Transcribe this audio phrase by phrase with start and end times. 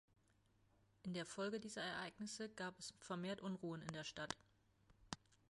[1.03, 4.35] In der Folge dieser Ereignisse gab es vermehrt Unruhen in der Stadt.